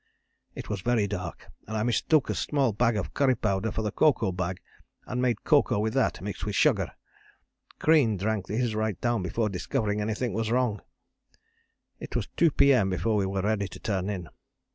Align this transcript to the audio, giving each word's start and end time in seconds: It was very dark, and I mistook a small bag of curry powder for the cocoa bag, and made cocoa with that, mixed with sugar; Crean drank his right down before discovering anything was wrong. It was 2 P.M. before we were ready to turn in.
It 0.55 0.67
was 0.67 0.81
very 0.81 1.05
dark, 1.05 1.51
and 1.67 1.77
I 1.77 1.83
mistook 1.83 2.31
a 2.31 2.33
small 2.33 2.73
bag 2.73 2.97
of 2.97 3.13
curry 3.13 3.35
powder 3.35 3.71
for 3.71 3.83
the 3.83 3.91
cocoa 3.91 4.31
bag, 4.31 4.59
and 5.05 5.21
made 5.21 5.43
cocoa 5.43 5.77
with 5.77 5.93
that, 5.93 6.23
mixed 6.23 6.43
with 6.43 6.55
sugar; 6.55 6.93
Crean 7.77 8.17
drank 8.17 8.47
his 8.47 8.73
right 8.73 8.99
down 8.99 9.21
before 9.21 9.47
discovering 9.47 10.01
anything 10.01 10.33
was 10.33 10.49
wrong. 10.49 10.81
It 11.99 12.15
was 12.15 12.25
2 12.35 12.49
P.M. 12.49 12.89
before 12.89 13.15
we 13.15 13.27
were 13.27 13.43
ready 13.43 13.67
to 13.67 13.79
turn 13.79 14.09
in. 14.09 14.29